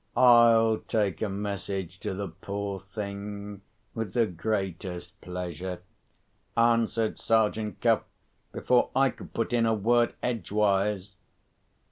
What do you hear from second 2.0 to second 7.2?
the poor thing, with the greatest pleasure," answered